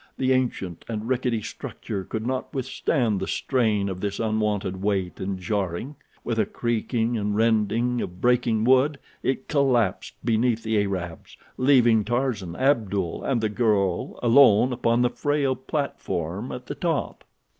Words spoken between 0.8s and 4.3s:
and rickety structure could not withstand the strain of this